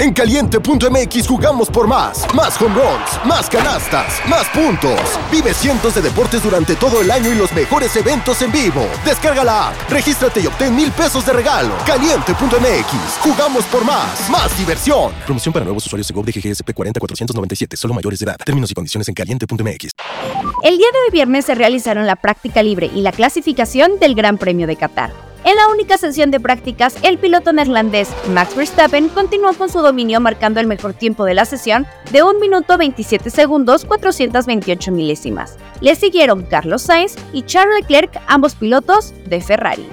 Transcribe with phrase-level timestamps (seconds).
[0.00, 2.24] En caliente.mx jugamos por más.
[2.34, 4.98] Más home runs, más canastas, más puntos.
[5.30, 8.88] Vive cientos de deportes durante todo el año y los mejores eventos en vivo.
[9.04, 11.74] Descarga la app, regístrate y obtén mil pesos de regalo.
[11.84, 14.30] Caliente.mx, jugamos por más.
[14.30, 15.12] Más diversión.
[15.26, 18.36] Promoción para nuevos usuarios de GOV de GGSP 40497, solo mayores de edad.
[18.42, 19.90] Términos y condiciones en caliente.mx.
[20.62, 24.38] El día de hoy viernes se realizaron la práctica libre y la clasificación del Gran
[24.38, 25.29] Premio de Qatar.
[25.42, 30.20] En la única sesión de prácticas, el piloto neerlandés Max Verstappen continuó con su dominio
[30.20, 35.56] marcando el mejor tiempo de la sesión de 1 minuto 27 segundos 428 milésimas.
[35.80, 39.88] Le siguieron Carlos Sainz y Charles Leclerc, ambos pilotos de Ferrari.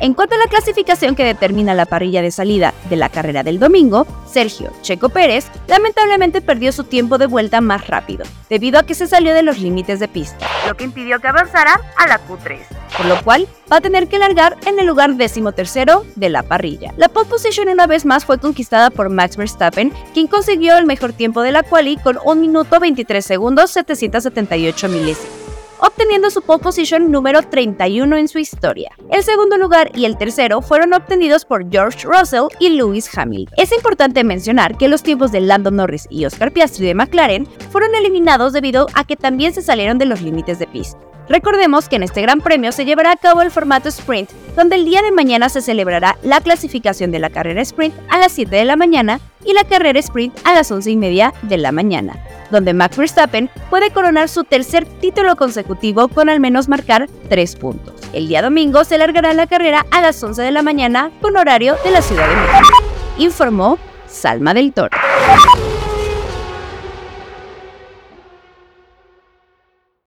[0.00, 3.58] En cuanto a la clasificación que determina la parrilla de salida de la carrera del
[3.58, 8.94] domingo, Sergio Checo Pérez lamentablemente perdió su tiempo de vuelta más rápido, debido a que
[8.94, 12.58] se salió de los límites de pista, lo que impidió que avanzara a la Q3,
[12.96, 16.92] por lo cual va a tener que largar en el lugar decimotercero de la parrilla.
[16.96, 21.12] La pole position una vez más fue conquistada por Max Verstappen, quien consiguió el mejor
[21.12, 25.48] tiempo de la quali con 1 minuto 23 segundos 778 milésimas
[25.80, 28.90] obteniendo su pole position número 31 en su historia.
[29.10, 33.54] El segundo lugar y el tercero fueron obtenidos por George Russell y Lewis Hamilton.
[33.56, 37.94] Es importante mencionar que los tiempos de Lando Norris y Oscar Piastri de McLaren fueron
[37.94, 40.98] eliminados debido a que también se salieron de los límites de pista.
[41.28, 44.84] Recordemos que en este Gran Premio se llevará a cabo el formato sprint, donde el
[44.84, 48.64] día de mañana se celebrará la clasificación de la carrera sprint a las 7 de
[48.64, 52.16] la mañana y la carrera sprint a las 11 y media de la mañana,
[52.50, 57.94] donde Max Verstappen puede coronar su tercer título consecutivo con al menos marcar 3 puntos.
[58.14, 61.76] El día domingo se largará la carrera a las 11 de la mañana con horario
[61.84, 62.68] de la Ciudad de México.
[63.18, 64.96] Informó Salma del Toro.